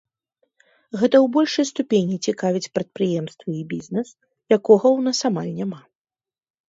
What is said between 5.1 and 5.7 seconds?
амаль